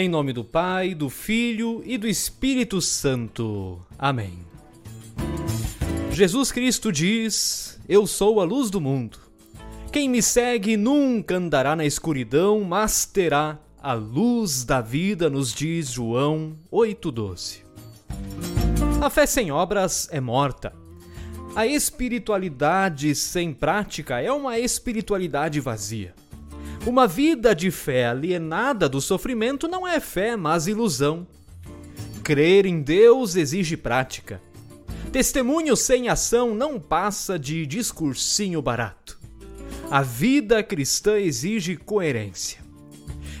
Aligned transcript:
Em 0.00 0.08
nome 0.08 0.32
do 0.32 0.42
Pai, 0.42 0.94
do 0.94 1.10
Filho 1.10 1.82
e 1.84 1.98
do 1.98 2.08
Espírito 2.08 2.80
Santo. 2.80 3.78
Amém. 3.98 4.38
Jesus 6.10 6.50
Cristo 6.50 6.90
diz: 6.90 7.78
Eu 7.86 8.06
sou 8.06 8.40
a 8.40 8.44
luz 8.44 8.70
do 8.70 8.80
mundo. 8.80 9.18
Quem 9.92 10.08
me 10.08 10.22
segue 10.22 10.74
nunca 10.74 11.36
andará 11.36 11.76
na 11.76 11.84
escuridão, 11.84 12.64
mas 12.64 13.04
terá 13.04 13.58
a 13.78 13.92
luz 13.92 14.64
da 14.64 14.80
vida, 14.80 15.28
nos 15.28 15.52
diz 15.52 15.90
João 15.90 16.56
8,12. 16.72 17.58
A 19.02 19.10
fé 19.10 19.26
sem 19.26 19.52
obras 19.52 20.08
é 20.10 20.18
morta. 20.18 20.72
A 21.54 21.66
espiritualidade 21.66 23.14
sem 23.14 23.52
prática 23.52 24.18
é 24.18 24.32
uma 24.32 24.58
espiritualidade 24.58 25.60
vazia. 25.60 26.14
Uma 26.86 27.06
vida 27.06 27.54
de 27.54 27.70
fé 27.70 28.06
alienada 28.06 28.88
do 28.88 29.02
sofrimento 29.02 29.68
não 29.68 29.86
é 29.86 30.00
fé, 30.00 30.34
mas 30.34 30.66
ilusão. 30.66 31.26
Crer 32.24 32.64
em 32.64 32.80
Deus 32.80 33.36
exige 33.36 33.76
prática. 33.76 34.40
Testemunho 35.12 35.76
sem 35.76 36.08
ação 36.08 36.54
não 36.54 36.80
passa 36.80 37.38
de 37.38 37.66
discursinho 37.66 38.62
barato. 38.62 39.18
A 39.90 40.00
vida 40.00 40.62
cristã 40.62 41.18
exige 41.18 41.76
coerência. 41.76 42.59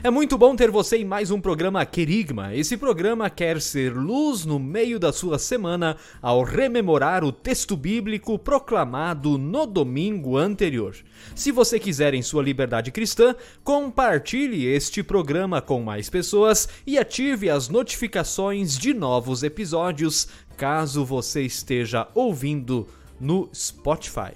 É 0.02 0.08
muito 0.08 0.38
bom 0.38 0.56
ter 0.56 0.70
você 0.70 0.96
em 0.96 1.04
mais 1.04 1.30
um 1.30 1.38
programa 1.38 1.84
Querigma. 1.84 2.54
Esse 2.54 2.74
programa 2.74 3.28
quer 3.28 3.60
ser 3.60 3.94
luz 3.94 4.46
no 4.46 4.58
meio 4.58 4.98
da 4.98 5.12
sua 5.12 5.38
semana 5.38 5.94
ao 6.22 6.42
rememorar 6.42 7.22
o 7.22 7.30
texto 7.30 7.76
bíblico 7.76 8.38
proclamado 8.38 9.36
no 9.36 9.66
domingo 9.66 10.38
anterior. 10.38 10.96
Se 11.34 11.52
você 11.52 11.78
quiser 11.78 12.14
em 12.14 12.22
sua 12.22 12.42
liberdade 12.42 12.90
cristã, 12.90 13.34
compartilhe 13.62 14.64
este 14.64 15.02
programa 15.02 15.60
com 15.60 15.82
mais 15.82 16.08
pessoas 16.08 16.66
e 16.86 16.96
ative 16.96 17.50
as 17.50 17.68
notificações 17.68 18.78
de 18.78 18.94
novos 18.94 19.42
episódios 19.42 20.28
caso 20.56 21.04
você 21.04 21.42
esteja 21.42 22.08
ouvindo 22.14 22.88
no 23.20 23.50
Spotify. 23.54 24.32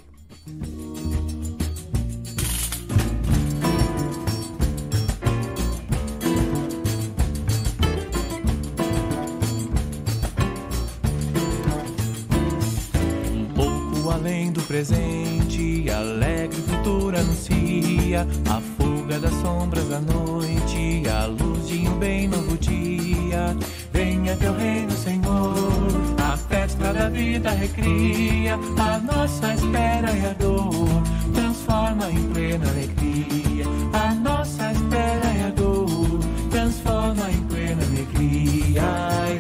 Anuncia 18.15 18.27
a 18.51 18.61
fuga 18.61 19.19
das 19.19 19.35
sombras 19.41 19.89
da 19.89 20.01
noite, 20.01 21.03
a 21.09 21.27
luz 21.27 21.67
de 21.67 21.89
um 21.89 21.99
bem 21.99 22.29
novo 22.29 22.57
dia. 22.59 23.57
Venha 23.93 24.37
teu 24.37 24.55
reino, 24.55 24.91
Senhor, 24.93 26.15
a 26.23 26.37
festa 26.37 26.93
da 26.93 27.09
vida 27.09 27.51
recria, 27.51 28.55
a 28.55 28.99
nossa 28.99 29.55
espera 29.55 30.11
e 30.13 30.27
a 30.27 30.33
dor 30.35 31.03
transforma 31.35 32.11
em 32.11 32.29
plena 32.33 32.69
alegria. 32.69 33.65
A 33.93 34.15
nossa 34.15 34.73
espera 34.73 35.35
e 35.37 35.43
a 35.45 35.51
dor 35.51 36.21
transforma 36.51 37.31
em 37.31 37.43
plena 37.47 37.83
alegria. 37.83 39.34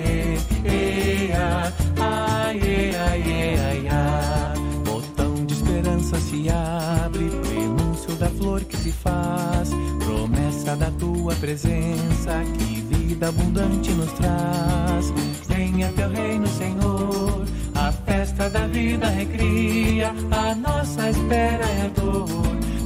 Da 10.76 10.90
tua 10.90 11.34
presença 11.36 12.42
que 12.58 12.80
vida 12.82 13.28
abundante 13.28 13.90
nos 13.92 14.12
traz. 14.12 15.12
Venha 15.48 15.92
teu 15.92 16.08
reino, 16.08 16.46
Senhor, 16.48 17.44
a 17.74 17.92
festa 17.92 18.50
da 18.50 18.66
vida 18.66 19.08
recria, 19.08 20.12
a 20.30 20.54
nossa 20.54 21.10
espera 21.10 21.64
é 21.64 21.86
a 21.86 22.00
dor, 22.00 22.28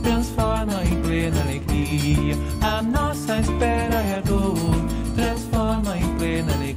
transforma 0.03 0.83
em 0.85 1.03
plena 1.03 1.41
alegria. 1.41 2.37
A 2.61 2.83
nossa 2.83 3.39
espera 3.39 3.95
é 3.95 4.19
a 4.19 4.21
dor, 4.21 4.57
transforma 5.15 5.97
em 5.97 6.17
plena 6.17 6.53
alegria. 6.53 6.68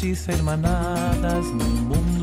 dosis 0.00 0.28
hermanadas, 0.28 1.44
mi 1.52 1.64
mundo 1.64 2.19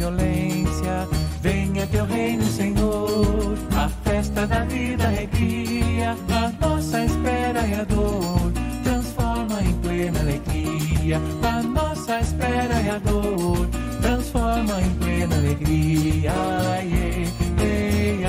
violência. 0.00 1.06
Venha 1.42 1.86
teu 1.86 2.06
reino, 2.06 2.44
Senhor, 2.44 3.54
a 3.76 3.88
festa 4.08 4.46
da 4.46 4.64
vida 4.64 5.06
recria, 5.08 6.16
a 6.28 6.66
nossa 6.66 7.04
espera 7.04 7.66
e 7.66 7.74
a 7.74 7.84
dor. 7.84 8.52
Transforma 8.82 9.62
em 9.62 9.74
plena 9.74 10.20
alegria. 10.20 11.20
A 11.42 11.62
nossa 11.62 12.18
espera 12.20 12.80
e 12.80 12.90
a 12.90 12.98
dor. 12.98 13.68
Transforma 14.00 14.80
em 14.80 14.90
plena 14.94 15.36
alegria. 15.36 16.32
Aê, 16.76 17.26
aê, 17.58 18.24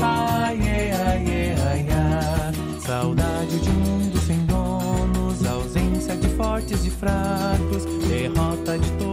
aê, 0.00 0.92
aê, 0.92 1.54
aê, 1.70 2.80
Saudade 2.80 3.58
de 3.60 3.70
um 3.70 3.74
mundo 3.74 4.18
sem 4.20 4.38
donos, 4.46 5.44
ausência 5.46 6.16
de 6.16 6.28
fortes 6.36 6.84
e 6.84 6.90
fracos, 6.90 7.84
derrota 8.08 8.78
de 8.78 8.90
todos 8.92 9.09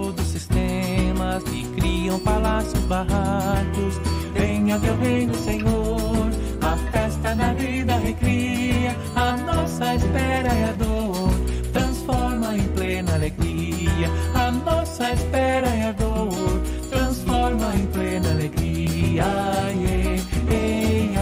que 1.43 1.63
criam 1.75 2.19
palácios 2.19 2.83
barracos. 2.85 3.99
Venha 4.33 4.79
teu 4.79 4.97
reino, 4.97 5.33
Senhor, 5.35 6.29
a 6.61 6.77
festa 6.91 7.35
da 7.35 7.53
vida 7.53 7.97
recria, 7.97 8.95
a 9.15 9.37
nossa 9.37 9.95
espera 9.95 10.53
e 10.53 10.63
a 10.63 10.71
dor 10.73 11.29
transforma 11.73 12.55
em 12.55 12.67
plena 12.69 13.13
alegria. 13.15 14.09
A 14.35 14.51
nossa 14.51 15.11
espera 15.11 15.67
e 15.75 15.81
a 15.83 15.91
dor 15.93 16.61
transforma 16.89 17.73
em 17.75 17.85
plena 17.87 18.29
alegria. 18.31 19.23
Aê, 19.23 20.19
aê, 20.49 21.15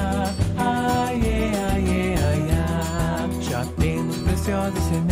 aê, 0.57 1.35
aê, 1.71 2.15
aê, 2.15 3.41
Já 3.41 3.65
temos 3.77 4.17
preciosa 4.17 4.79
semente, 4.81 5.04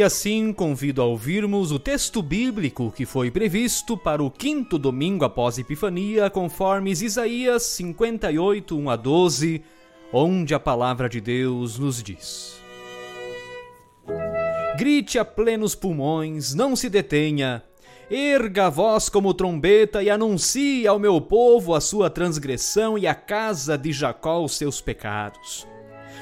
E 0.00 0.02
assim 0.02 0.50
convido 0.50 1.02
a 1.02 1.04
ouvirmos 1.04 1.72
o 1.72 1.78
texto 1.78 2.22
bíblico 2.22 2.90
que 2.90 3.04
foi 3.04 3.30
previsto 3.30 3.98
para 3.98 4.22
o 4.22 4.30
quinto 4.30 4.78
domingo 4.78 5.26
após 5.26 5.58
Epifania, 5.58 6.30
conforme 6.30 6.90
Isaías 6.90 7.64
58, 7.64 8.78
1 8.78 8.88
a 8.88 8.96
12, 8.96 9.62
onde 10.10 10.54
a 10.54 10.58
palavra 10.58 11.06
de 11.06 11.20
Deus 11.20 11.78
nos 11.78 12.02
diz: 12.02 12.58
Grite 14.78 15.18
a 15.18 15.24
plenos 15.26 15.74
pulmões, 15.74 16.54
não 16.54 16.74
se 16.74 16.88
detenha, 16.88 17.62
Erga 18.10 18.68
a 18.68 18.70
voz 18.70 19.10
como 19.10 19.34
trombeta 19.34 20.02
e 20.02 20.08
anuncie 20.08 20.86
ao 20.86 20.98
meu 20.98 21.20
povo 21.20 21.74
a 21.74 21.80
sua 21.80 22.08
transgressão 22.08 22.96
e 22.96 23.06
à 23.06 23.14
casa 23.14 23.76
de 23.76 23.92
Jacó 23.92 24.42
os 24.42 24.56
seus 24.56 24.80
pecados. 24.80 25.68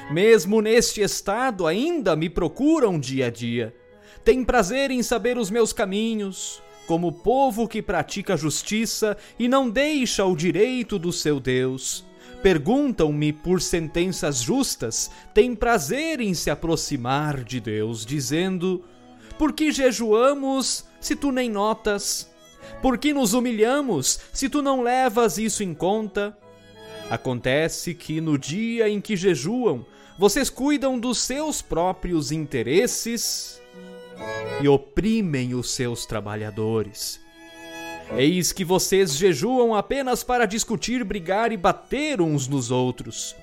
Mesmo 0.09 0.59
neste 0.59 1.01
estado 1.01 1.67
ainda 1.67 2.15
me 2.15 2.29
procuram 2.29 2.99
dia 2.99 3.27
a 3.27 3.29
dia. 3.29 3.75
Tem 4.23 4.43
prazer 4.43 4.89
em 4.89 5.03
saber 5.03 5.37
os 5.37 5.51
meus 5.51 5.71
caminhos, 5.71 6.61
como 6.87 7.11
povo 7.11 7.67
que 7.67 7.79
pratica 7.79 8.35
justiça 8.35 9.15
e 9.37 9.47
não 9.47 9.69
deixa 9.69 10.25
o 10.25 10.35
direito 10.35 10.97
do 10.97 11.13
seu 11.13 11.39
Deus. 11.39 12.03
Perguntam-me 12.41 13.31
por 13.31 13.61
sentenças 13.61 14.41
justas, 14.41 15.11
têm 15.31 15.53
prazer 15.53 16.19
em 16.19 16.33
se 16.33 16.49
aproximar 16.49 17.43
de 17.43 17.59
Deus, 17.59 18.03
dizendo: 18.03 18.83
Por 19.37 19.53
que 19.53 19.71
jejuamos 19.71 20.85
se 20.99 21.15
tu 21.15 21.31
nem 21.31 21.51
notas? 21.51 22.27
Por 22.81 22.97
que 22.97 23.13
nos 23.13 23.33
humilhamos 23.33 24.19
se 24.33 24.49
tu 24.49 24.63
não 24.63 24.81
levas 24.81 25.37
isso 25.37 25.61
em 25.61 25.73
conta? 25.73 26.35
Acontece 27.09 27.93
que 27.93 28.21
no 28.21 28.37
dia 28.37 28.87
em 28.87 29.01
que 29.01 29.15
jejuam, 29.15 29.85
vocês 30.19 30.49
cuidam 30.49 30.99
dos 30.99 31.19
seus 31.19 31.61
próprios 31.61 32.29
interesses 32.29 33.61
e 34.61 34.67
oprimem 34.67 35.55
os 35.55 35.71
seus 35.71 36.05
trabalhadores. 36.05 37.21
Eis 38.17 38.51
que 38.51 38.65
vocês 38.65 39.15
jejuam 39.15 39.73
apenas 39.73 40.21
para 40.21 40.45
discutir, 40.45 41.05
brigar 41.05 41.53
e 41.53 41.57
bater 41.57 42.19
uns 42.19 42.49
nos 42.49 42.69
outros. 42.69 43.33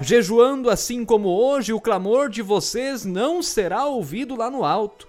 Jejuando 0.00 0.70
assim 0.70 1.04
como 1.04 1.28
hoje, 1.28 1.74
o 1.74 1.80
clamor 1.80 2.30
de 2.30 2.40
vocês 2.40 3.04
não 3.04 3.42
será 3.42 3.84
ouvido 3.84 4.34
lá 4.34 4.50
no 4.50 4.64
alto. 4.64 5.06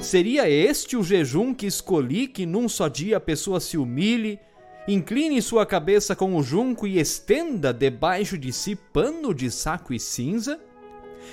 Seria 0.00 0.50
este 0.50 0.96
o 0.96 1.04
jejum 1.04 1.54
que 1.54 1.66
escolhi 1.66 2.26
que 2.26 2.44
num 2.44 2.68
só 2.68 2.88
dia 2.88 3.18
a 3.18 3.20
pessoa 3.20 3.60
se 3.60 3.78
humilhe, 3.78 4.40
incline 4.88 5.40
sua 5.42 5.66
cabeça 5.66 6.14
com 6.14 6.36
o 6.36 6.42
junco 6.42 6.86
e 6.86 6.98
estenda 6.98 7.72
debaixo 7.72 8.38
de 8.38 8.52
si 8.52 8.76
pano 8.76 9.34
de 9.34 9.50
saco 9.50 9.92
e 9.92 10.00
cinza? 10.00 10.60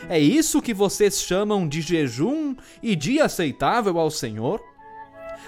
É 0.10 0.20
isso 0.20 0.62
que 0.62 0.74
vocês 0.74 1.22
chamam 1.22 1.68
de 1.68 1.82
jejum 1.82 2.56
e 2.82 2.96
dia 2.96 3.26
aceitável 3.26 4.00
ao 4.00 4.10
Senhor? 4.10 4.62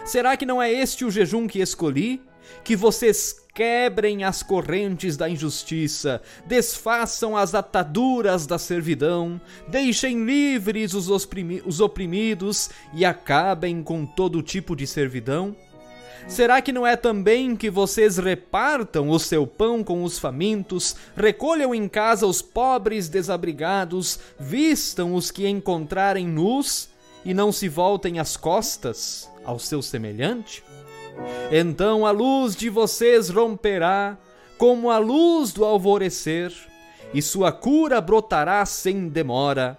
Será 0.05 0.37
que 0.37 0.45
não 0.45 0.61
é 0.61 0.71
este 0.71 1.03
o 1.03 1.11
jejum 1.11 1.47
que 1.47 1.59
escolhi? 1.59 2.21
Que 2.63 2.75
vocês 2.75 3.43
quebrem 3.55 4.23
as 4.23 4.43
correntes 4.43 5.17
da 5.17 5.27
injustiça, 5.27 6.21
desfaçam 6.45 7.35
as 7.35 7.55
ataduras 7.55 8.45
da 8.45 8.59
servidão, 8.59 9.41
deixem 9.67 10.25
livres 10.25 10.93
os, 10.93 11.07
os 11.07 11.79
oprimidos 11.79 12.69
e 12.93 13.03
acabem 13.03 13.81
com 13.81 14.05
todo 14.05 14.43
tipo 14.43 14.75
de 14.75 14.85
servidão? 14.85 15.55
Será 16.27 16.61
que 16.61 16.71
não 16.71 16.85
é 16.85 16.95
também 16.95 17.55
que 17.55 17.69
vocês 17.69 18.17
repartam 18.17 19.09
o 19.09 19.19
seu 19.19 19.45
pão 19.45 19.83
com 19.83 20.03
os 20.03 20.19
famintos, 20.19 20.95
recolham 21.15 21.73
em 21.73 21.87
casa 21.87 22.25
os 22.25 22.41
pobres 22.41 23.07
desabrigados, 23.07 24.19
vistam 24.39 25.13
os 25.13 25.31
que 25.31 25.47
encontrarem 25.47 26.27
nus 26.27 26.89
e 27.23 27.33
não 27.33 27.51
se 27.51 27.69
voltem 27.69 28.19
as 28.19 28.35
costas? 28.35 29.29
ao 29.45 29.59
seu 29.59 29.81
semelhante? 29.81 30.63
Então 31.51 32.05
a 32.05 32.11
luz 32.11 32.55
de 32.55 32.69
vocês 32.69 33.29
romperá 33.29 34.17
como 34.57 34.89
a 34.89 34.97
luz 34.97 35.53
do 35.53 35.63
alvorecer, 35.63 36.51
e 37.13 37.21
sua 37.21 37.51
cura 37.51 38.01
brotará 38.01 38.65
sem 38.65 39.07
demora. 39.07 39.77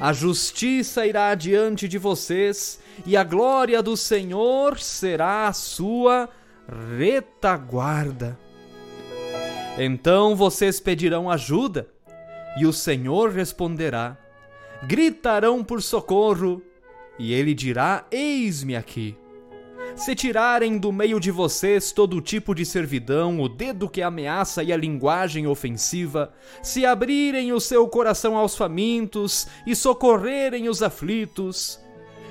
A 0.00 0.14
justiça 0.14 1.06
irá 1.06 1.34
diante 1.34 1.86
de 1.86 1.98
vocês, 1.98 2.80
e 3.04 3.18
a 3.18 3.22
glória 3.22 3.82
do 3.82 3.98
Senhor 3.98 4.78
será 4.78 5.46
a 5.46 5.52
sua 5.52 6.26
retaguarda. 6.98 8.38
Então 9.78 10.34
vocês 10.34 10.80
pedirão 10.80 11.30
ajuda, 11.30 11.86
e 12.58 12.64
o 12.64 12.72
Senhor 12.72 13.30
responderá. 13.30 14.16
Gritarão 14.84 15.62
por 15.62 15.82
socorro, 15.82 16.62
e 17.18 17.34
ele 17.34 17.52
dirá: 17.52 18.06
Eis-me 18.10 18.74
aqui. 18.76 19.14
Se 20.00 20.14
tirarem 20.14 20.78
do 20.78 20.90
meio 20.90 21.20
de 21.20 21.30
vocês 21.30 21.92
todo 21.92 22.22
tipo 22.22 22.54
de 22.54 22.64
servidão, 22.64 23.38
o 23.38 23.46
dedo 23.46 23.86
que 23.86 24.00
ameaça 24.00 24.62
e 24.62 24.72
a 24.72 24.76
linguagem 24.76 25.46
ofensiva, 25.46 26.32
se 26.62 26.86
abrirem 26.86 27.52
o 27.52 27.60
seu 27.60 27.86
coração 27.86 28.34
aos 28.34 28.56
famintos 28.56 29.46
e 29.66 29.76
socorrerem 29.76 30.70
os 30.70 30.82
aflitos, 30.82 31.78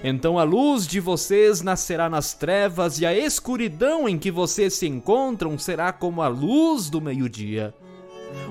então 0.04 0.40
a 0.40 0.44
luz 0.44 0.88
de 0.88 1.00
vocês 1.00 1.62
nascerá 1.62 2.10
nas 2.10 2.34
trevas 2.34 3.00
e 3.00 3.06
a 3.06 3.16
escuridão 3.16 4.10
em 4.10 4.18
que 4.18 4.32
vocês 4.32 4.74
se 4.74 4.88
encontram 4.88 5.56
será 5.56 5.94
como 5.94 6.24
a 6.24 6.28
luz 6.28 6.90
do 6.90 7.00
meio-dia. 7.00 7.72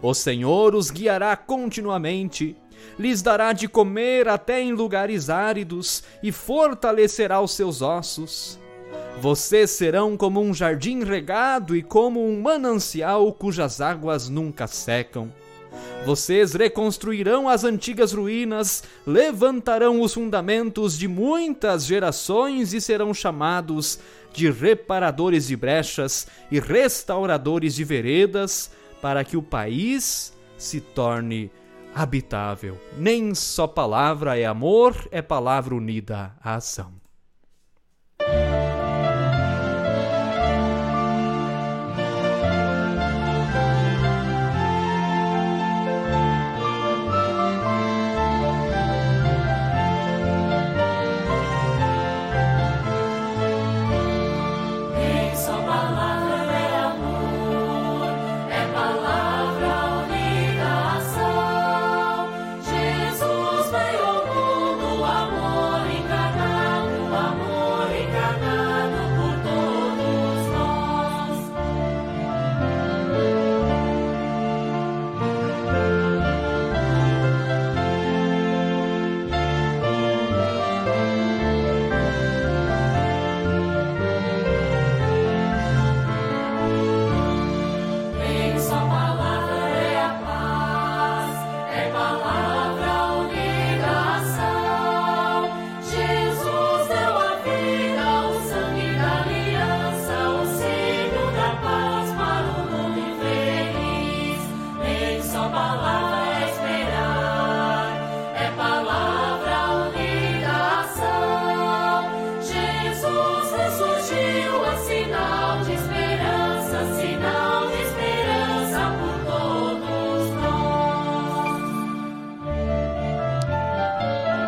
O 0.00 0.14
Senhor 0.14 0.76
os 0.76 0.92
guiará 0.92 1.36
continuamente 1.36 2.56
lhes 2.96 3.20
dará 3.20 3.52
de 3.52 3.66
comer 3.66 4.28
até 4.28 4.62
em 4.62 4.72
lugares 4.72 5.28
áridos 5.28 6.04
e 6.22 6.30
fortalecerá 6.30 7.40
os 7.40 7.50
seus 7.50 7.82
ossos. 7.82 8.60
Vocês 9.20 9.70
serão 9.70 10.16
como 10.16 10.40
um 10.40 10.54
jardim 10.54 11.02
regado 11.02 11.74
e 11.74 11.82
como 11.82 12.24
um 12.24 12.40
manancial 12.40 13.32
cujas 13.32 13.80
águas 13.80 14.28
nunca 14.28 14.68
secam. 14.68 15.32
Vocês 16.06 16.54
reconstruirão 16.54 17.48
as 17.48 17.64
antigas 17.64 18.12
ruínas, 18.12 18.84
levantarão 19.04 20.00
os 20.00 20.14
fundamentos 20.14 20.96
de 20.96 21.08
muitas 21.08 21.84
gerações 21.84 22.72
e 22.72 22.80
serão 22.80 23.12
chamados 23.12 23.98
de 24.32 24.48
reparadores 24.50 25.48
de 25.48 25.56
brechas 25.56 26.28
e 26.48 26.60
restauradores 26.60 27.74
de 27.74 27.82
veredas, 27.82 28.70
para 29.02 29.24
que 29.24 29.36
o 29.36 29.42
país 29.42 30.32
se 30.56 30.80
torne 30.80 31.50
habitável. 31.92 32.78
Nem 32.96 33.34
só 33.34 33.66
palavra 33.66 34.38
é 34.38 34.46
amor, 34.46 35.08
é 35.10 35.20
palavra 35.20 35.74
unida 35.74 36.32
à 36.40 36.54
ação. 36.54 36.97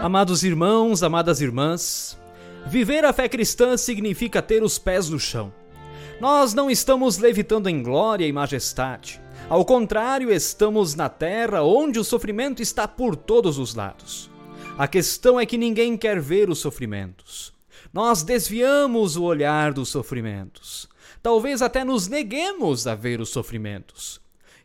Amados 0.02 0.42
irmãos, 0.42 1.02
amadas 1.02 1.42
irmãs, 1.42 2.18
viver 2.66 3.04
a 3.04 3.12
fé 3.12 3.28
cristã 3.28 3.76
significa 3.76 4.40
ter 4.40 4.62
os 4.62 4.78
pés 4.78 5.10
no 5.10 5.20
chão. 5.20 5.52
Nós 6.18 6.54
não 6.54 6.70
estamos 6.70 7.18
levitando 7.18 7.68
em 7.68 7.82
glória 7.82 8.26
e 8.26 8.32
majestade. 8.32 9.20
Ao 9.46 9.62
contrário, 9.62 10.32
estamos 10.32 10.94
na 10.94 11.10
terra 11.10 11.62
onde 11.62 11.98
o 11.98 12.04
sofrimento 12.04 12.62
está 12.62 12.88
por 12.88 13.14
todos 13.14 13.58
os 13.58 13.74
lados. 13.74 14.30
A 14.78 14.88
questão 14.88 15.38
é 15.38 15.44
que 15.44 15.58
ninguém 15.58 15.98
quer 15.98 16.18
ver 16.18 16.48
os 16.48 16.60
sofrimentos. 16.60 17.52
Nós 17.92 18.22
desviamos 18.22 19.18
o 19.18 19.24
olhar 19.24 19.70
dos 19.70 19.90
sofrimentos. 19.90 20.88
Talvez 21.22 21.60
até 21.60 21.84
nos 21.84 22.08
neguemos 22.08 22.86
a 22.86 22.94
ver 22.94 23.20
os 23.20 23.28
sofrimentos. 23.28 24.18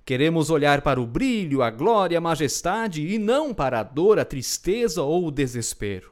Queremos 0.05 0.51
olhar 0.51 0.83
para 0.83 1.01
o 1.01 1.05
brilho, 1.05 1.63
a 1.63 1.71
glória, 1.71 2.19
a 2.19 2.21
majestade 2.21 3.01
e 3.01 3.17
não 3.17 3.51
para 3.51 3.79
a 3.79 3.83
dor, 3.83 4.19
a 4.19 4.25
tristeza 4.25 5.01
ou 5.01 5.25
o 5.25 5.31
desespero. 5.31 6.11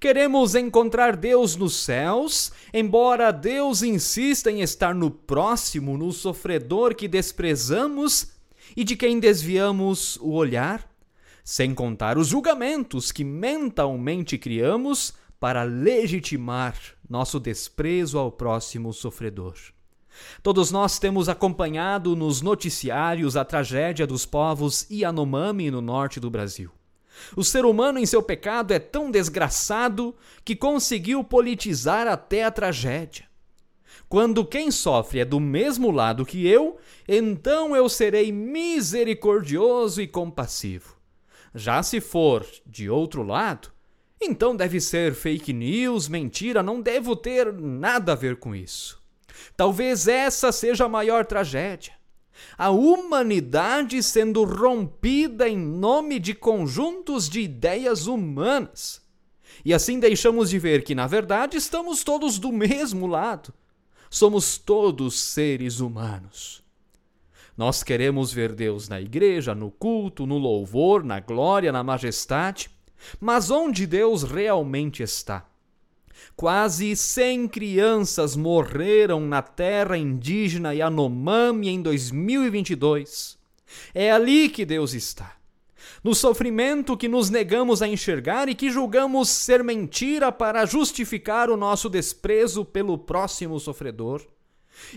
Queremos 0.00 0.56
encontrar 0.56 1.14
Deus 1.14 1.54
nos 1.54 1.76
céus, 1.76 2.50
embora 2.74 3.30
Deus 3.30 3.82
insista 3.82 4.50
em 4.50 4.60
estar 4.60 4.92
no 4.92 5.08
próximo, 5.08 5.96
no 5.96 6.10
sofredor 6.10 6.96
que 6.96 7.06
desprezamos 7.06 8.32
e 8.76 8.82
de 8.82 8.96
quem 8.96 9.20
desviamos 9.20 10.16
o 10.16 10.32
olhar, 10.32 10.90
sem 11.44 11.72
contar 11.72 12.18
os 12.18 12.26
julgamentos 12.26 13.12
que 13.12 13.22
mentalmente 13.22 14.36
criamos 14.36 15.14
para 15.38 15.62
legitimar 15.62 16.76
nosso 17.08 17.38
desprezo 17.38 18.18
ao 18.18 18.32
próximo 18.32 18.92
sofredor. 18.92 19.54
Todos 20.42 20.70
nós 20.70 20.98
temos 20.98 21.28
acompanhado 21.28 22.14
nos 22.14 22.42
noticiários 22.42 23.36
a 23.36 23.44
tragédia 23.44 24.06
dos 24.06 24.24
povos 24.24 24.86
Yanomami 24.90 25.70
no 25.70 25.80
norte 25.80 26.20
do 26.20 26.30
Brasil. 26.30 26.70
O 27.36 27.42
ser 27.42 27.64
humano, 27.64 27.98
em 27.98 28.06
seu 28.06 28.22
pecado, 28.22 28.72
é 28.72 28.78
tão 28.78 29.10
desgraçado 29.10 30.14
que 30.44 30.54
conseguiu 30.54 31.24
politizar 31.24 32.06
até 32.06 32.44
a 32.44 32.50
tragédia. 32.50 33.26
Quando 34.08 34.44
quem 34.44 34.70
sofre 34.70 35.20
é 35.20 35.24
do 35.24 35.40
mesmo 35.40 35.90
lado 35.90 36.24
que 36.24 36.46
eu, 36.46 36.78
então 37.06 37.76
eu 37.76 37.88
serei 37.88 38.32
misericordioso 38.32 40.00
e 40.00 40.06
compassivo. 40.06 40.96
Já 41.54 41.82
se 41.82 42.00
for 42.00 42.46
de 42.66 42.88
outro 42.88 43.22
lado, 43.22 43.70
então 44.20 44.56
deve 44.56 44.80
ser 44.80 45.14
fake 45.14 45.52
news, 45.52 46.08
mentira, 46.08 46.62
não 46.62 46.80
devo 46.80 47.14
ter 47.14 47.52
nada 47.52 48.12
a 48.12 48.16
ver 48.16 48.36
com 48.36 48.54
isso. 48.54 49.00
Talvez 49.56 50.08
essa 50.08 50.52
seja 50.52 50.84
a 50.84 50.88
maior 50.88 51.26
tragédia. 51.26 51.92
A 52.56 52.70
humanidade 52.70 54.02
sendo 54.02 54.44
rompida 54.44 55.48
em 55.48 55.56
nome 55.56 56.18
de 56.18 56.34
conjuntos 56.34 57.28
de 57.28 57.40
ideias 57.40 58.06
humanas. 58.06 59.02
E 59.64 59.74
assim 59.74 59.98
deixamos 59.98 60.50
de 60.50 60.58
ver 60.58 60.84
que, 60.84 60.94
na 60.94 61.06
verdade, 61.06 61.56
estamos 61.56 62.04
todos 62.04 62.38
do 62.38 62.52
mesmo 62.52 63.06
lado. 63.06 63.52
Somos 64.10 64.56
todos 64.56 65.18
seres 65.18 65.80
humanos. 65.80 66.62
Nós 67.56 67.82
queremos 67.82 68.32
ver 68.32 68.52
Deus 68.52 68.88
na 68.88 69.00
igreja, 69.00 69.54
no 69.54 69.70
culto, 69.70 70.26
no 70.26 70.38
louvor, 70.38 71.02
na 71.02 71.18
glória, 71.18 71.72
na 71.72 71.82
majestade. 71.82 72.70
Mas 73.20 73.50
onde 73.50 73.86
Deus 73.86 74.22
realmente 74.22 75.02
está? 75.02 75.44
Quase 76.36 76.94
100 76.94 77.48
crianças 77.48 78.36
morreram 78.36 79.20
na 79.20 79.42
terra 79.42 79.96
indígena 79.96 80.72
Yanomami 80.72 81.68
em 81.68 81.82
2022. 81.82 83.36
É 83.94 84.10
ali 84.12 84.48
que 84.48 84.64
Deus 84.64 84.94
está. 84.94 85.36
No 86.02 86.14
sofrimento 86.14 86.96
que 86.96 87.08
nos 87.08 87.28
negamos 87.28 87.82
a 87.82 87.88
enxergar 87.88 88.48
e 88.48 88.54
que 88.54 88.70
julgamos 88.70 89.28
ser 89.28 89.64
mentira 89.64 90.30
para 90.30 90.64
justificar 90.64 91.50
o 91.50 91.56
nosso 91.56 91.88
desprezo 91.88 92.64
pelo 92.64 92.96
próximo 92.96 93.58
sofredor. 93.58 94.22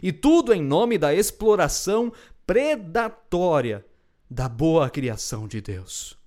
E 0.01 0.11
tudo 0.11 0.53
em 0.53 0.61
nome 0.61 0.97
da 0.97 1.13
exploração 1.13 2.13
predatória 2.45 3.83
da 4.29 4.47
boa 4.47 4.89
criação 4.89 5.47
de 5.47 5.59
Deus 5.59 6.20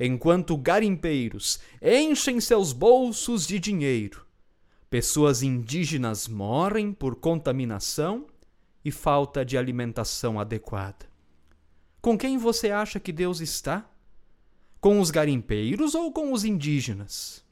enquanto 0.00 0.56
garimpeiros 0.56 1.60
enchem 1.82 2.40
seus 2.40 2.72
bolsos 2.72 3.46
de 3.46 3.58
dinheiro. 3.58 4.24
Pessoas 4.88 5.42
indígenas 5.42 6.26
morrem 6.26 6.90
por 6.90 7.16
contaminação 7.16 8.26
e 8.82 8.90
falta 8.90 9.44
de 9.44 9.58
alimentação 9.58 10.40
adequada. 10.40 11.06
Com 12.00 12.16
quem 12.16 12.38
você 12.38 12.70
acha 12.70 12.98
que 12.98 13.12
Deus 13.12 13.40
está? 13.42 13.86
Com 14.80 14.98
os 14.98 15.10
garimpeiros 15.10 15.94
ou 15.94 16.10
com 16.10 16.32
os 16.32 16.46
indígenas? 16.46 17.44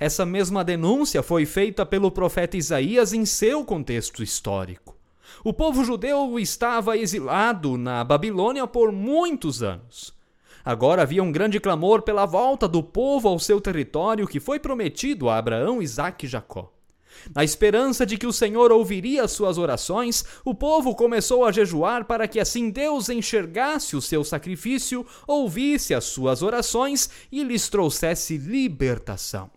Essa 0.00 0.26
mesma 0.26 0.64
denúncia 0.64 1.22
foi 1.22 1.46
feita 1.46 1.86
pelo 1.86 2.10
profeta 2.10 2.56
Isaías 2.56 3.12
em 3.12 3.24
seu 3.24 3.64
contexto 3.64 4.20
histórico. 4.20 4.98
O 5.44 5.52
povo 5.52 5.84
judeu 5.84 6.40
estava 6.40 6.96
exilado 6.96 7.78
na 7.78 8.02
Babilônia 8.02 8.66
por 8.66 8.90
muitos 8.90 9.62
anos. 9.62 10.18
Agora 10.64 11.02
havia 11.02 11.22
um 11.22 11.32
grande 11.32 11.58
clamor 11.58 12.02
pela 12.02 12.26
volta 12.26 12.68
do 12.68 12.82
povo 12.82 13.28
ao 13.28 13.38
seu 13.38 13.60
território 13.60 14.26
que 14.26 14.40
foi 14.40 14.58
prometido 14.58 15.28
a 15.28 15.38
Abraão, 15.38 15.80
Isaque 15.80 16.26
e 16.26 16.28
Jacó. 16.28 16.72
Na 17.34 17.44
esperança 17.44 18.06
de 18.06 18.16
que 18.16 18.26
o 18.26 18.32
Senhor 18.32 18.72
ouviria 18.72 19.28
suas 19.28 19.58
orações, 19.58 20.24
o 20.44 20.54
povo 20.54 20.94
começou 20.94 21.44
a 21.44 21.52
jejuar 21.52 22.04
para 22.04 22.26
que 22.26 22.40
assim 22.40 22.70
Deus 22.70 23.08
enxergasse 23.08 23.96
o 23.96 24.00
seu 24.00 24.24
sacrifício, 24.24 25.06
ouvisse 25.26 25.94
as 25.94 26.04
suas 26.04 26.42
orações 26.42 27.10
e 27.30 27.42
lhes 27.42 27.68
trouxesse 27.68 28.36
libertação. 28.36 29.50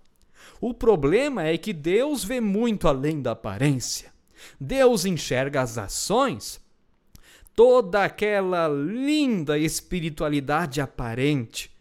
O 0.59 0.73
problema 0.73 1.43
é 1.43 1.57
que 1.57 1.73
Deus 1.73 2.23
vê 2.23 2.39
muito 2.39 2.87
além 2.87 3.21
da 3.21 3.31
aparência. 3.31 4.11
Deus 4.59 5.05
enxerga 5.05 5.61
as 5.61 5.77
ações 5.77 6.62
toda 7.55 8.03
aquela 8.03 8.67
linda 8.67 9.57
espiritualidade 9.57 10.81
aparente 10.81 11.73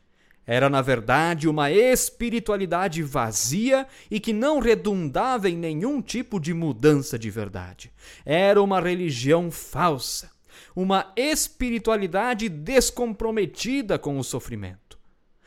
era, 0.47 0.69
na 0.69 0.83
verdade, 0.83 1.49
uma 1.49 1.71
espiritualidade 1.71 3.03
vazia 3.03 3.87
e 4.11 4.19
que 4.19 4.33
não 4.33 4.59
redundava 4.59 5.49
em 5.49 5.57
nenhum 5.57 6.03
tipo 6.03 6.41
de 6.41 6.53
mudança 6.53 7.19
de 7.19 7.31
verdade. 7.31 7.93
Era 8.25 8.61
uma 8.61 8.81
religião 8.81 9.51
falsa, 9.51 10.31
uma 10.75 11.13
espiritualidade 11.17 12.49
descomprometida 12.49 13.99
com 13.99 14.19
o 14.19 14.25
sofrimento. 14.25 14.82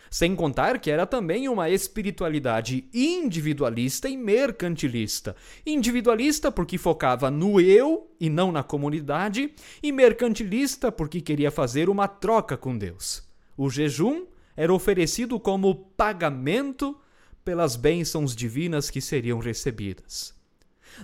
Sem 0.09 0.35
contar 0.35 0.79
que 0.79 0.91
era 0.91 1.05
também 1.05 1.49
uma 1.49 1.69
espiritualidade 1.69 2.87
individualista 2.93 4.07
e 4.07 4.15
mercantilista. 4.15 5.35
Individualista 5.65 6.51
porque 6.51 6.77
focava 6.77 7.29
no 7.29 7.59
eu 7.59 8.09
e 8.19 8.29
não 8.29 8.51
na 8.51 8.63
comunidade, 8.63 9.53
e 9.81 9.91
mercantilista 9.91 10.91
porque 10.91 11.21
queria 11.21 11.51
fazer 11.51 11.89
uma 11.89 12.07
troca 12.07 12.55
com 12.55 12.77
Deus. 12.77 13.27
O 13.57 13.69
jejum 13.69 14.25
era 14.55 14.73
oferecido 14.73 15.39
como 15.39 15.75
pagamento 15.75 16.97
pelas 17.43 17.75
bênçãos 17.75 18.35
divinas 18.35 18.89
que 18.89 19.01
seriam 19.01 19.39
recebidas. 19.39 20.33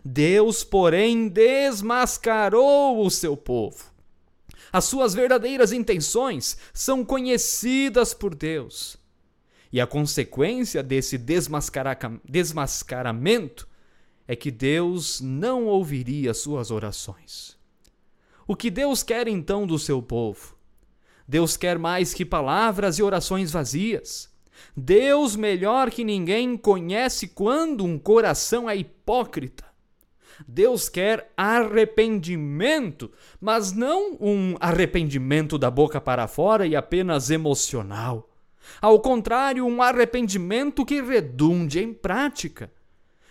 Deus, 0.03 0.63
porém, 0.63 1.27
desmascarou 1.27 3.05
o 3.05 3.09
seu 3.11 3.35
povo. 3.35 3.90
As 4.71 4.85
suas 4.85 5.13
verdadeiras 5.13 5.71
intenções 5.71 6.57
são 6.73 7.03
conhecidas 7.03 8.13
por 8.13 8.33
Deus. 8.33 8.97
E 9.71 9.81
a 9.81 9.87
consequência 9.87 10.83
desse 10.83 11.17
desmascaramento 11.17 13.67
é 14.27 14.35
que 14.35 14.51
Deus 14.51 15.21
não 15.21 15.65
ouviria 15.65 16.33
suas 16.33 16.71
orações. 16.71 17.57
O 18.47 18.55
que 18.55 18.69
Deus 18.69 19.03
quer 19.03 19.27
então 19.27 19.65
do 19.65 19.79
seu 19.79 20.01
povo? 20.01 20.55
Deus 21.27 21.55
quer 21.55 21.79
mais 21.79 22.13
que 22.13 22.25
palavras 22.25 22.99
e 22.99 23.03
orações 23.03 23.51
vazias. 23.51 24.29
Deus, 24.75 25.35
melhor 25.35 25.89
que 25.89 26.03
ninguém, 26.03 26.57
conhece 26.57 27.29
quando 27.29 27.85
um 27.85 27.97
coração 27.97 28.69
é 28.69 28.75
hipócrita. 28.75 29.70
Deus 30.47 30.89
quer 30.89 31.31
arrependimento, 31.35 33.11
mas 33.39 33.71
não 33.71 34.17
um 34.19 34.55
arrependimento 34.59 35.57
da 35.57 35.69
boca 35.71 35.99
para 35.99 36.27
fora 36.27 36.65
e 36.65 36.75
apenas 36.75 37.29
emocional. 37.29 38.29
Ao 38.81 38.99
contrário, 38.99 39.65
um 39.65 39.81
arrependimento 39.81 40.85
que 40.85 41.01
redunde 41.01 41.79
em 41.79 41.93
prática. 41.93 42.71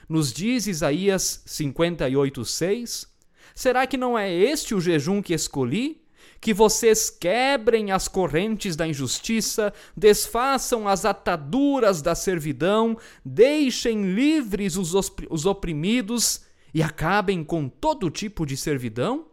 Nos 0.09 0.33
diz 0.33 0.67
Isaías 0.67 1.43
58:6, 1.47 3.07
será 3.55 3.87
que 3.87 3.97
não 3.97 4.19
é 4.19 4.33
este 4.33 4.75
o 4.75 4.81
jejum 4.81 5.23
que 5.23 5.33
escolhi? 5.33 6.03
Que 6.41 6.53
vocês 6.53 7.11
quebrem 7.11 7.93
as 7.93 8.09
correntes 8.09 8.75
da 8.75 8.89
injustiça, 8.89 9.73
desfaçam 9.97 10.89
as 10.89 11.05
ataduras 11.05 12.03
da 12.03 12.15
servidão, 12.15 12.97
deixem 13.25 14.15
livres 14.15 14.77
os 14.77 15.47
oprimidos 15.47 16.43
e 16.73 16.83
acabem 16.83 17.43
com 17.45 17.69
todo 17.69 18.11
tipo 18.11 18.47
de 18.47 18.57
servidão? 18.57 19.27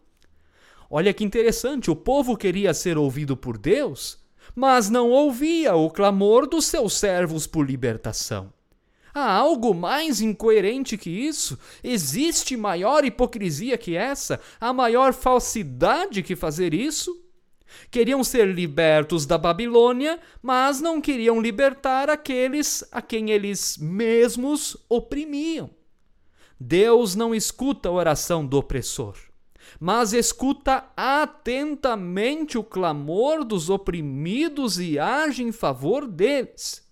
Olha 0.90 1.14
que 1.14 1.24
interessante, 1.24 1.92
o 1.92 1.96
povo 1.96 2.38
queria 2.38 2.74
ser 2.74 2.98
ouvido 2.98 3.36
por 3.36 3.58
Deus, 3.58 4.20
mas 4.56 4.90
não 4.90 5.10
ouvia 5.10 5.76
o 5.76 5.90
clamor 5.90 6.48
dos 6.48 6.66
seus 6.66 6.94
servos 6.94 7.46
por 7.46 7.66
libertação. 7.66 8.54
Há 9.14 9.32
algo 9.32 9.74
mais 9.74 10.22
incoerente 10.22 10.96
que 10.98 11.10
isso? 11.10 11.58
Existe 11.84 12.56
maior 12.56 13.04
hipocrisia 13.04 13.78
que 13.78 13.96
essa? 13.96 14.40
Há 14.62 14.72
maior 14.72 15.12
falsidade 15.14 16.22
que 16.22 16.36
fazer 16.36 16.74
isso? 16.74 17.24
Queriam 17.90 18.24
ser 18.24 18.48
libertos 18.48 19.26
da 19.26 19.38
Babilônia, 19.38 20.20
mas 20.42 20.80
não 20.80 21.02
queriam 21.02 21.42
libertar 21.42 22.10
aqueles 22.10 22.88
a 22.92 23.02
quem 23.02 23.32
eles 23.32 23.78
mesmos 23.78 24.78
oprimiam. 24.88 25.70
Deus 26.60 27.14
não 27.14 27.36
escuta 27.36 27.88
a 27.88 27.92
oração 27.92 28.46
do 28.46 28.58
opressor, 28.58 29.16
mas 29.80 30.12
escuta 30.12 30.86
atentamente 30.98 32.58
o 32.58 32.64
clamor 32.64 33.44
dos 33.44 33.70
oprimidos 33.70 34.80
e 34.80 34.98
age 34.98 35.44
em 35.44 35.52
favor 35.52 36.08
deles. 36.08 36.88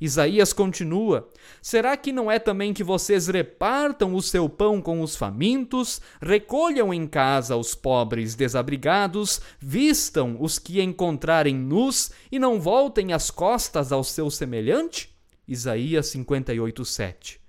Isaías 0.00 0.52
continua: 0.52 1.28
Será 1.60 1.96
que 1.96 2.10
não 2.10 2.30
é 2.30 2.38
também 2.38 2.72
que 2.72 2.82
vocês 2.82 3.26
repartam 3.26 4.14
o 4.14 4.22
seu 4.22 4.48
pão 4.48 4.80
com 4.80 5.02
os 5.02 5.14
famintos, 5.14 6.00
recolham 6.20 6.92
em 6.94 7.06
casa 7.06 7.56
os 7.56 7.74
pobres 7.74 8.34
desabrigados, 8.34 9.40
vistam 9.60 10.36
os 10.40 10.58
que 10.58 10.80
encontrarem 10.80 11.54
nus 11.54 12.12
e 12.30 12.38
não 12.38 12.60
voltem 12.60 13.12
as 13.12 13.30
costas 13.30 13.92
ao 13.92 14.02
seu 14.02 14.30
semelhante? 14.30 15.14
Isaías 15.46 16.06
58, 16.06 16.84
7. 16.84 17.41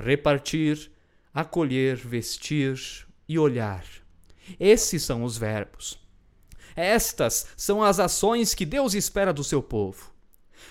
Repartir, 0.00 0.90
acolher, 1.32 1.96
vestir 1.96 3.06
e 3.28 3.38
olhar. 3.38 3.84
Esses 4.58 5.02
são 5.02 5.22
os 5.22 5.36
verbos. 5.36 5.98
Estas 6.74 7.46
são 7.56 7.82
as 7.82 8.00
ações 8.00 8.54
que 8.54 8.64
Deus 8.64 8.94
espera 8.94 9.32
do 9.32 9.44
seu 9.44 9.62
povo. 9.62 10.10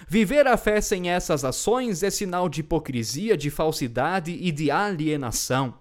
Viver 0.07 0.47
a 0.47 0.57
fé 0.57 0.81
sem 0.81 1.09
essas 1.09 1.43
ações 1.43 2.03
é 2.03 2.09
sinal 2.09 2.47
de 2.47 2.61
hipocrisia, 2.61 3.35
de 3.35 3.49
falsidade 3.49 4.31
e 4.31 4.51
de 4.51 4.71
alienação. 4.71 5.75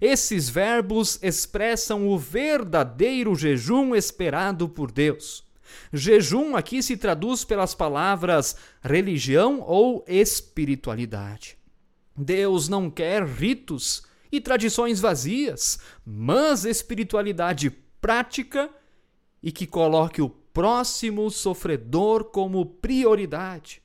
Esses 0.00 0.48
verbos 0.48 1.18
expressam 1.22 2.08
o 2.08 2.18
verdadeiro 2.18 3.34
jejum 3.34 3.94
esperado 3.94 4.68
por 4.68 4.90
Deus. 4.90 5.44
Jejum 5.92 6.56
aqui 6.56 6.82
se 6.82 6.96
traduz 6.96 7.44
pelas 7.44 7.74
palavras 7.74 8.56
religião 8.82 9.60
ou 9.60 10.04
espiritualidade. 10.06 11.58
Deus 12.16 12.68
não 12.68 12.90
quer 12.90 13.24
ritos 13.24 14.02
e 14.30 14.40
tradições 14.40 15.00
vazias, 15.00 15.78
mas 16.04 16.64
espiritualidade 16.64 17.70
prática 18.00 18.70
e 19.42 19.52
que 19.52 19.66
coloque 19.66 20.22
o 20.22 20.28
próximo 20.28 21.30
sofredor 21.30 22.24
como 22.24 22.64
prioridade. 22.64 23.82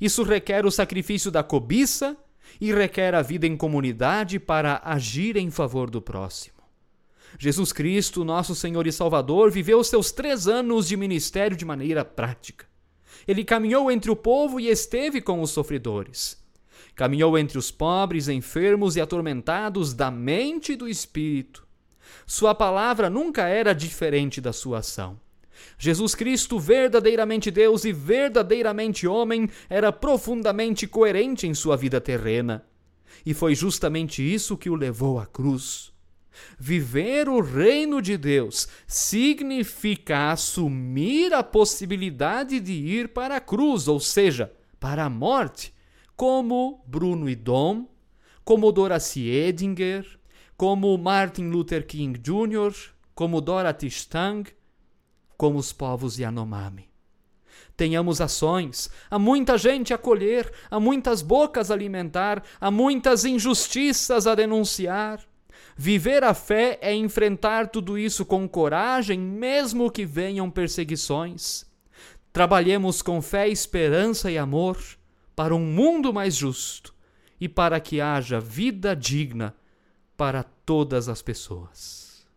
Isso 0.00 0.22
requer 0.22 0.66
o 0.66 0.70
sacrifício 0.70 1.30
da 1.30 1.42
cobiça 1.42 2.16
e 2.60 2.72
requer 2.72 3.14
a 3.14 3.22
vida 3.22 3.46
em 3.46 3.56
comunidade 3.56 4.38
para 4.38 4.80
agir 4.84 5.36
em 5.36 5.50
favor 5.50 5.88
do 5.88 6.02
próximo. 6.02 6.60
Jesus 7.38 7.72
Cristo, 7.72 8.24
nosso 8.24 8.54
Senhor 8.54 8.86
e 8.86 8.92
Salvador, 8.92 9.50
viveu 9.50 9.82
seus 9.84 10.10
três 10.10 10.48
anos 10.48 10.88
de 10.88 10.96
ministério 10.96 11.56
de 11.56 11.64
maneira 11.64 12.04
prática. 12.04 12.66
Ele 13.26 13.44
caminhou 13.44 13.90
entre 13.90 14.10
o 14.10 14.16
povo 14.16 14.58
e 14.58 14.68
esteve 14.68 15.20
com 15.20 15.40
os 15.40 15.50
sofredores. 15.50 16.39
Caminhou 17.00 17.38
entre 17.38 17.56
os 17.56 17.70
pobres, 17.70 18.28
enfermos 18.28 18.94
e 18.94 19.00
atormentados 19.00 19.94
da 19.94 20.10
mente 20.10 20.72
e 20.72 20.76
do 20.76 20.86
espírito. 20.86 21.66
Sua 22.26 22.54
palavra 22.54 23.08
nunca 23.08 23.48
era 23.48 23.72
diferente 23.72 24.38
da 24.38 24.52
sua 24.52 24.80
ação. 24.80 25.18
Jesus 25.78 26.14
Cristo, 26.14 26.60
verdadeiramente 26.60 27.50
Deus 27.50 27.86
e 27.86 27.92
verdadeiramente 27.94 29.06
homem, 29.06 29.48
era 29.70 29.90
profundamente 29.90 30.86
coerente 30.86 31.46
em 31.46 31.54
sua 31.54 31.74
vida 31.74 32.02
terrena. 32.02 32.66
E 33.24 33.32
foi 33.32 33.54
justamente 33.54 34.22
isso 34.22 34.54
que 34.54 34.68
o 34.68 34.74
levou 34.74 35.18
à 35.18 35.24
cruz. 35.24 35.94
Viver 36.58 37.30
o 37.30 37.40
reino 37.40 38.02
de 38.02 38.18
Deus 38.18 38.68
significa 38.86 40.32
assumir 40.32 41.32
a 41.32 41.42
possibilidade 41.42 42.60
de 42.60 42.74
ir 42.74 43.08
para 43.08 43.36
a 43.36 43.40
cruz, 43.40 43.88
ou 43.88 43.98
seja, 43.98 44.52
para 44.78 45.06
a 45.06 45.08
morte, 45.08 45.72
como 46.20 46.84
Bruno 46.86 47.30
e 47.30 47.34
Dom, 47.34 47.86
como 48.44 48.70
Dorothy 48.70 49.30
Edinger, 49.30 50.06
como 50.54 50.98
Martin 50.98 51.48
Luther 51.48 51.86
King 51.86 52.20
Jr., 52.20 52.74
como 53.14 53.40
Dorothy 53.40 53.86
Stang, 53.86 54.52
como 55.38 55.56
os 55.58 55.72
povos 55.72 56.18
Yanomami. 56.18 56.90
Tenhamos 57.74 58.20
ações, 58.20 58.90
há 59.10 59.18
muita 59.18 59.56
gente 59.56 59.94
a 59.94 59.96
colher, 59.96 60.52
há 60.70 60.78
muitas 60.78 61.22
bocas 61.22 61.70
a 61.70 61.74
alimentar, 61.74 62.44
há 62.60 62.70
muitas 62.70 63.24
injustiças 63.24 64.26
a 64.26 64.34
denunciar. 64.34 65.24
Viver 65.74 66.22
a 66.22 66.34
fé 66.34 66.78
é 66.82 66.94
enfrentar 66.94 67.68
tudo 67.68 67.96
isso 67.96 68.26
com 68.26 68.46
coragem, 68.46 69.18
mesmo 69.18 69.90
que 69.90 70.04
venham 70.04 70.50
perseguições. 70.50 71.64
Trabalhemos 72.30 73.00
com 73.00 73.22
fé, 73.22 73.48
esperança 73.48 74.30
e 74.30 74.36
amor 74.36 74.99
para 75.40 75.56
um 75.56 75.64
mundo 75.64 76.12
mais 76.12 76.36
justo 76.36 76.94
e 77.40 77.48
para 77.48 77.80
que 77.80 77.98
haja 77.98 78.38
vida 78.38 78.94
digna 78.94 79.54
para 80.14 80.42
todas 80.42 81.08
as 81.08 81.22
pessoas. 81.22 82.28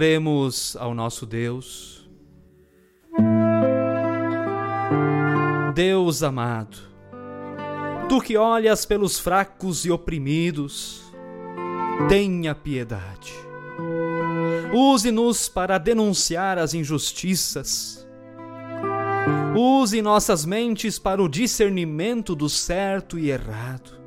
Oremos 0.00 0.76
ao 0.76 0.94
nosso 0.94 1.26
Deus. 1.26 2.08
Deus 5.74 6.22
amado, 6.22 6.78
tu 8.08 8.18
que 8.18 8.34
olhas 8.34 8.86
pelos 8.86 9.18
fracos 9.18 9.84
e 9.84 9.90
oprimidos, 9.90 11.02
tenha 12.08 12.54
piedade. 12.54 13.34
Use-nos 14.72 15.50
para 15.50 15.76
denunciar 15.76 16.56
as 16.56 16.72
injustiças. 16.72 18.08
Use 19.54 20.00
nossas 20.00 20.46
mentes 20.46 20.98
para 20.98 21.22
o 21.22 21.28
discernimento 21.28 22.34
do 22.34 22.48
certo 22.48 23.18
e 23.18 23.30
errado. 23.30 24.00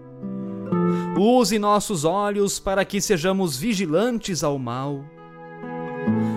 Use 1.16 1.60
nossos 1.60 2.04
olhos 2.04 2.58
para 2.58 2.84
que 2.84 3.00
sejamos 3.00 3.56
vigilantes 3.56 4.44
ao 4.44 4.58
mal. 4.58 5.13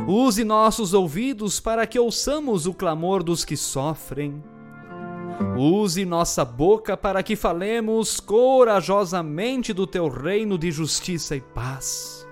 Use 0.07 0.45
nossos 0.45 0.95
ouvidos 0.95 1.59
para 1.59 1.87
que 1.87 1.99
ouçamos 1.99 2.67
o 2.67 2.73
clamor 2.73 3.25
dos 3.25 3.45
que 3.45 3.57
sofrem. 3.57 4.43
Use 5.59 6.05
nossa 6.05 6.45
boca 6.45 6.97
para 6.97 7.23
que 7.23 7.35
falemos 7.35 8.21
corajosamente 8.21 9.73
do 9.73 9.87
teu 9.87 10.09
reino 10.09 10.57
de 10.57 10.71
justiça 10.71 11.35
e 11.35 11.41
paz. 11.41 12.27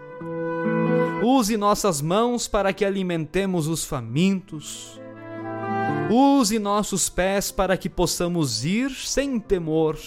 Use 1.22 1.56
nossas 1.56 2.00
mãos 2.00 2.46
para 2.46 2.72
que 2.72 2.84
alimentemos 2.84 3.66
os 3.66 3.84
famintos. 3.84 5.00
Use 6.10 6.58
nossos 6.58 7.08
pés 7.08 7.50
para 7.50 7.76
que 7.76 7.88
possamos 7.88 8.64
ir 8.64 8.90
sem 8.90 9.40
temor 9.40 9.98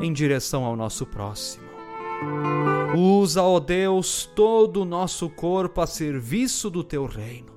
em 0.00 0.12
direção 0.12 0.64
ao 0.64 0.74
nosso 0.74 1.06
próximo. 1.06 1.64
Usa, 2.96 3.42
ó 3.42 3.60
Deus, 3.60 4.28
todo 4.34 4.82
o 4.82 4.84
nosso 4.84 5.30
corpo 5.30 5.80
a 5.80 5.86
serviço 5.86 6.68
do 6.68 6.82
teu 6.82 7.06
reino. 7.06 7.50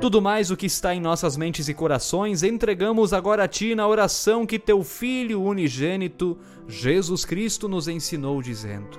Tudo 0.00 0.20
mais 0.20 0.50
o 0.50 0.56
que 0.56 0.66
está 0.66 0.94
em 0.94 1.00
nossas 1.00 1.36
mentes 1.36 1.68
e 1.68 1.74
corações 1.74 2.42
entregamos 2.42 3.12
agora 3.12 3.44
a 3.44 3.48
Ti 3.48 3.74
na 3.74 3.86
oração 3.86 4.44
que 4.44 4.58
Teu 4.58 4.82
Filho 4.82 5.42
unigênito, 5.42 6.36
Jesus 6.68 7.24
Cristo, 7.24 7.68
nos 7.68 7.88
ensinou, 7.88 8.42
dizendo: 8.42 8.98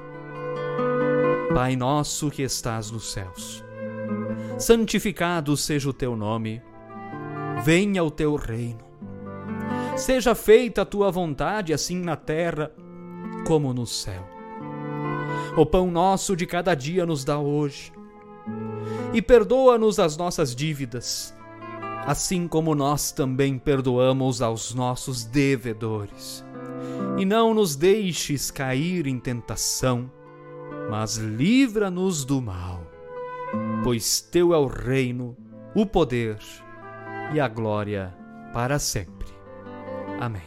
Pai 1.54 1.76
nosso 1.76 2.32
que 2.32 2.42
estás 2.42 2.90
nos 2.90 3.12
céus, 3.12 3.64
santificado 4.58 5.56
seja 5.56 5.90
o 5.90 5.94
Teu 5.94 6.16
nome, 6.16 6.62
venha 7.64 8.04
o 8.04 8.10
Teu 8.10 8.36
reino. 8.36 8.88
Seja 9.96 10.34
feita 10.36 10.84
a 10.84 10.86
Tua 10.86 11.12
vontade, 11.12 11.74
assim 11.74 12.00
na 12.00 12.16
terra 12.16 12.72
como 13.46 13.74
no 13.74 13.86
céu. 13.86 14.37
O 15.58 15.66
pão 15.66 15.90
nosso 15.90 16.36
de 16.36 16.46
cada 16.46 16.76
dia 16.76 17.04
nos 17.04 17.26
dá 17.26 17.40
hoje 17.40 17.92
e 19.12 19.24
perdoa-nos 19.24 19.98
as 19.98 20.16
nossas 20.16 20.56
dívidas, 20.56 21.36
assim 22.06 22.48
como 22.48 22.76
nós 22.76 23.12
também 23.12 23.58
perdoamos 23.58 24.40
aos 24.40 24.76
nossos 24.76 25.26
devedores. 25.26 26.46
E 27.18 27.26
não 27.26 27.56
nos 27.56 27.76
deixes 27.76 28.52
cair 28.52 29.08
em 29.08 29.20
tentação, 29.20 30.12
mas 30.92 31.18
livra-nos 31.18 32.24
do 32.24 32.40
mal, 32.40 32.84
pois 33.84 34.22
teu 34.22 34.54
é 34.54 34.58
o 34.60 34.68
reino, 34.68 35.36
o 35.74 35.88
poder 35.88 36.38
e 37.34 37.40
a 37.40 37.48
glória 37.48 38.16
para 38.54 38.78
sempre. 38.78 39.28
Amém. 40.20 40.44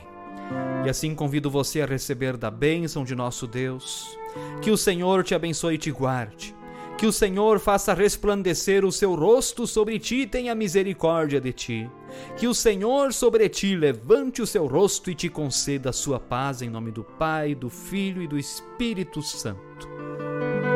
E 0.87 0.89
assim 0.89 1.17
convido 1.17 1.51
você 1.51 1.83
a 1.83 1.87
receber 1.87 2.37
da 2.37 2.49
bênção 2.49 3.03
de 3.03 3.17
nosso 3.17 3.49
Deus. 3.49 4.20
Que 4.63 4.71
o 4.71 4.77
Senhor 4.77 5.25
te 5.25 5.35
abençoe 5.35 5.75
e 5.75 5.79
te 5.79 5.91
guarde 5.91 6.55
que 7.01 7.07
o 7.07 7.13
Senhor 7.13 7.59
faça 7.59 7.95
resplandecer 7.95 8.85
o 8.85 8.93
seu 8.93 9.15
rosto 9.15 9.67
sobre 9.67 9.99
ti 9.99 10.17
e 10.17 10.27
tenha 10.27 10.55
misericórdia 10.55 11.41
de 11.41 11.51
ti. 11.51 11.91
Que 12.37 12.47
o 12.47 12.53
Senhor 12.53 13.15
sobre 13.15 13.49
ti 13.49 13.75
levante 13.75 14.43
o 14.43 14.47
seu 14.47 14.67
rosto 14.67 15.11
e 15.11 15.15
te 15.15 15.31
conceda 15.31 15.89
a 15.89 15.95
sua 15.95 16.21
paz 16.21 16.61
em 16.61 16.69
nome 16.69 16.91
do 16.91 17.03
Pai, 17.03 17.55
do 17.55 17.71
Filho 17.71 18.21
e 18.21 18.29
do 18.29 18.39
Espírito 18.39 19.23
Santo. 19.23 19.89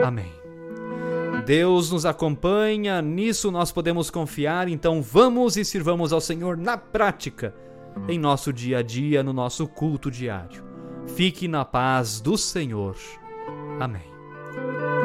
Amém. 0.03 0.33
Deus 1.45 1.91
nos 1.91 2.07
acompanha, 2.07 3.03
nisso 3.03 3.51
nós 3.51 3.71
podemos 3.71 4.09
confiar, 4.09 4.67
então 4.67 5.03
vamos 5.03 5.59
e 5.59 5.65
sirvamos 5.65 6.11
ao 6.11 6.23
Senhor 6.23 6.57
na 6.57 6.79
prática, 6.79 7.55
em 8.09 8.19
nosso 8.19 8.51
dia 8.51 8.79
a 8.79 8.83
dia, 8.83 9.23
no 9.23 9.35
nosso 9.35 9.69
culto 9.69 10.11
diário. 10.11 10.65
Fique 11.07 11.47
na 11.47 11.67
paz 11.67 12.19
do 12.19 12.39
Senhor. 12.39 12.97
Amém. 13.81 15.04